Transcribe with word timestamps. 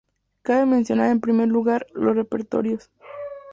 Cabe 0.41 0.65
mencionar 0.65 1.11
en 1.11 1.21
primer 1.21 1.47
lugar, 1.49 1.85
los 1.93 2.15
repertorios. 2.15 2.89